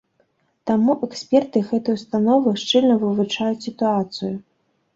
[0.69, 4.35] Таму эксперты гэтай установы шчыльна вывучаюць сітуацыю.